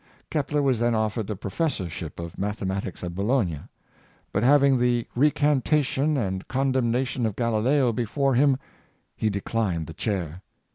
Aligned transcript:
Kepler 0.31 0.63
was 0.63 0.79
then 0.79 0.95
offered 0.95 1.27
the 1.27 1.35
professorship 1.35 2.19
of 2.19 2.35
mathe 2.35 2.65
matics 2.65 3.03
at 3.03 3.13
Bologna, 3.13 3.59
but 4.33 4.41
having 4.41 4.79
the 4.79 5.05
recantation 5.15 6.17
and 6.17 6.47
con 6.47 6.73
demnation 6.73 7.23
of 7.27 7.35
Galileo 7.35 7.93
before 7.93 8.33
him 8.33 8.57
he 9.15 9.29
declined 9.29 9.85
the 9.85 9.93
chair. 9.93 10.41